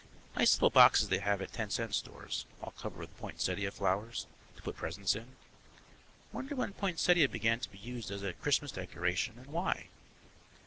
Nice 0.35 0.55
little 0.55 0.71
boxes 0.71 1.09
they 1.09 1.19
have 1.19 1.43
at 1.43 1.51
the 1.51 1.57
ten 1.57 1.69
cent 1.69 1.93
stores, 1.93 2.47
all 2.59 2.71
covered 2.71 2.97
with 2.97 3.17
poinsettia 3.19 3.69
flowers, 3.69 4.25
to 4.55 4.63
put 4.63 4.75
presents 4.75 5.13
in. 5.15 5.35
Wonder 6.31 6.55
when 6.55 6.73
poinsettia 6.73 7.29
began 7.29 7.59
to 7.59 7.69
be 7.71 7.77
used 7.77 8.09
as 8.09 8.23
a 8.23 8.33
Christmas 8.33 8.71
decoration 8.71 9.35
and 9.37 9.45
why? 9.45 9.89